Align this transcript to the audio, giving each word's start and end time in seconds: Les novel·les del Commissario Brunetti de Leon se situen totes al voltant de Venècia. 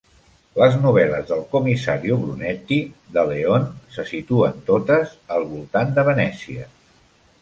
Les 0.59 0.77
novel·les 0.85 1.27
del 1.31 1.43
Commissario 1.51 2.17
Brunetti 2.23 2.79
de 3.17 3.27
Leon 3.33 3.69
se 3.99 4.07
situen 4.13 4.57
totes 4.71 5.15
al 5.37 5.47
voltant 5.55 5.97
de 5.99 6.07
Venècia. 6.13 6.67